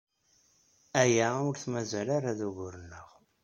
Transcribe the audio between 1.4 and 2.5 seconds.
ur t-mazal ara d